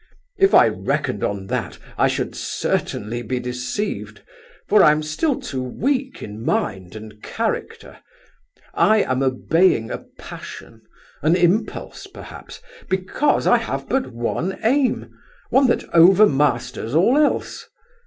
[0.39, 4.23] "If I reckoned on that I should certainly be deceived,
[4.67, 7.99] for I am still too weak in mind and character.
[8.73, 10.81] I am obeying a passion,
[11.21, 15.11] an impulse perhaps, because I have but one aim,
[15.51, 17.67] one that overmasters all else.